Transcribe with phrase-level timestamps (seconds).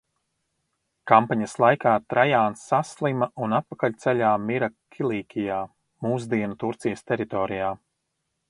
[1.11, 5.61] Kampaņas laikā Trajāns saslima un atpakaļceļā mira Kilīkijā,
[6.09, 7.73] mūsdienu Turcijas teritorijā.